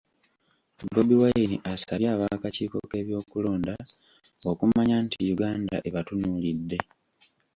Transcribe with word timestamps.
Bobi 0.93 1.15
Wine 1.21 1.57
asabye 1.73 2.07
ab'akakiiko 2.13 2.77
k'ebyokulonda 2.89 3.73
okumanya 4.49 4.95
nti 5.05 5.17
Uganda 5.33 5.75
ebatunuulidde 5.87 6.77